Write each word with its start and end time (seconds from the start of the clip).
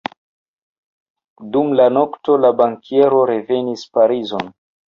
Dum 1.57 1.69
la 1.81 1.87
nokto 1.97 2.39
la 2.47 2.53
bankiero 2.63 3.23
revenis 3.33 3.89
Parizon. 3.99 4.53